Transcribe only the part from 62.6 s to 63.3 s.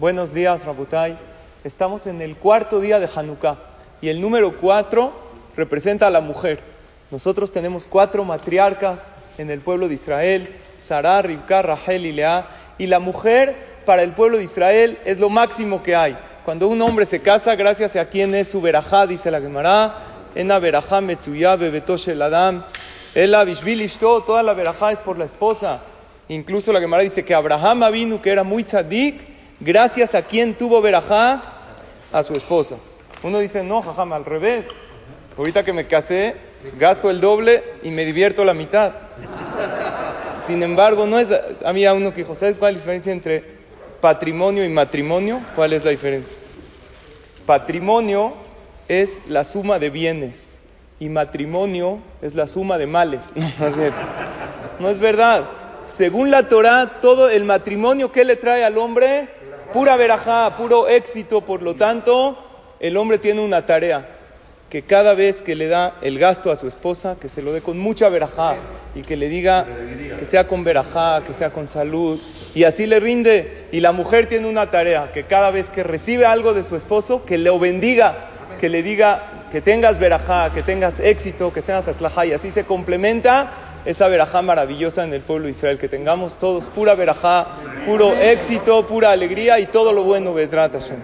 el hombre